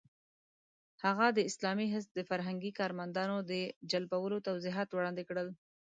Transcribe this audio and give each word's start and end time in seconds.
هغه 1.03 1.25
د 1.31 1.39
اسلامي 1.49 1.87
حزب 1.93 2.11
د 2.15 2.21
فرهنګي 2.29 2.71
کارمندانو 2.79 3.37
د 3.51 3.51
جلبولو 3.91 4.37
توضیحات 4.47 4.89
وړاندې 4.91 5.23
کړل. 5.29 5.47